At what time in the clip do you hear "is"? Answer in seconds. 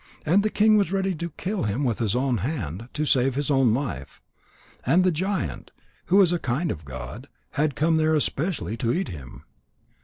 6.21-6.33